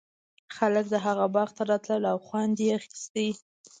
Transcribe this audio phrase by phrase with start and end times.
[0.55, 3.15] خلک د هغه باغ ته راتلل او خوند یې اخیست.